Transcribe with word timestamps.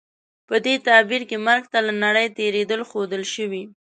په 0.47 0.55
دې 0.65 0.75
تعبیر 0.87 1.21
کې 1.29 1.37
مرګ 1.47 1.63
ته 1.71 1.79
له 1.87 1.93
نړۍ 2.05 2.27
تېرېدل 2.37 2.81
ښودل 2.89 3.23
شوي. 3.33 3.63